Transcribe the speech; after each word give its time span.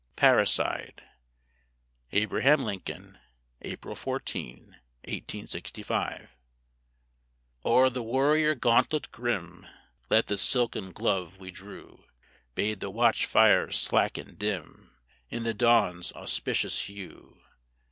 PARRICIDE 0.15 1.03
ABRAHAM 2.11 2.65
LINCOLN 2.65 3.19
APRIL 3.61 3.93
14, 3.95 4.57
1865 5.03 6.29
O'er 7.63 7.87
the 7.91 8.01
warrior 8.01 8.55
gauntlet 8.55 9.11
grim 9.11 9.67
Late 10.09 10.25
the 10.25 10.39
silken 10.39 10.91
glove 10.91 11.37
we 11.37 11.51
drew, 11.51 12.05
Bade 12.55 12.79
the 12.79 12.89
watch 12.89 13.27
fires 13.27 13.77
slacken 13.79 14.33
dim 14.37 14.89
In 15.29 15.43
the 15.43 15.53
dawn's 15.53 16.11
auspicious 16.13 16.81
hue. 16.85 17.39